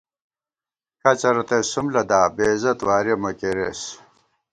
کھڅہ 1.01 1.29
رتئ 1.35 1.61
سُم 1.71 1.85
لدا، 1.93 2.21
بےعزت 2.35 2.79
وارِیَہ 2.87 3.15
مہ 3.21 3.31
کېرېس 3.39 3.81